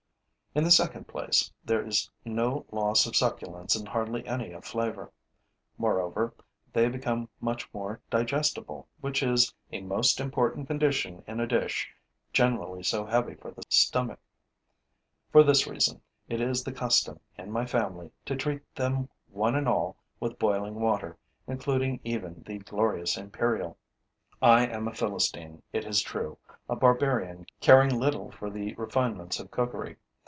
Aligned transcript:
In 0.53 0.65
the 0.65 0.69
second 0.71 1.07
place, 1.07 1.49
there 1.63 1.81
is 1.87 2.09
no 2.25 2.65
loss 2.73 3.05
of 3.05 3.15
succulence 3.15 3.73
and 3.73 3.87
hardly 3.87 4.27
any 4.27 4.51
of 4.51 4.65
flavor. 4.65 5.13
Moreover, 5.77 6.33
they 6.73 6.89
become 6.89 7.29
much 7.39 7.73
more 7.73 8.01
digestible, 8.09 8.89
which 8.99 9.23
is 9.23 9.53
a 9.71 9.79
most 9.79 10.19
important 10.19 10.67
condition 10.67 11.23
in 11.25 11.39
a 11.39 11.47
dish 11.47 11.89
generally 12.33 12.83
so 12.83 13.05
heavy 13.05 13.35
for 13.35 13.51
the 13.51 13.63
stomach. 13.69 14.19
For 15.31 15.41
this 15.41 15.67
reason, 15.67 16.01
it 16.27 16.41
is 16.41 16.65
the 16.65 16.73
custom, 16.73 17.21
in 17.37 17.49
my 17.49 17.65
family, 17.65 18.11
to 18.25 18.35
treat 18.35 18.75
them 18.75 19.07
one 19.29 19.55
and 19.55 19.69
all 19.69 19.95
with 20.19 20.37
boiling 20.37 20.81
water, 20.81 21.17
including 21.47 22.01
even 22.03 22.43
the 22.45 22.59
glorious 22.59 23.15
imperial. 23.15 23.77
I 24.41 24.65
am 24.67 24.89
a 24.89 24.93
Philistine, 24.93 25.63
it 25.71 25.85
is 25.85 26.01
true, 26.01 26.37
a 26.67 26.75
barbarian 26.75 27.45
caring 27.61 27.97
little 27.97 28.31
for 28.31 28.49
the 28.49 28.75
refinements 28.75 29.39
of 29.39 29.49
cookery. 29.49 29.95